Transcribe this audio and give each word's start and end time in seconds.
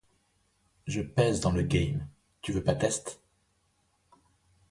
Je 0.87 0.99
pèse 1.01 1.41
dans 1.41 1.51
le 1.51 1.61
game, 1.61 2.07
tu 2.41 2.53
peux 2.53 2.63
pas 2.63 2.73
test. 2.73 3.21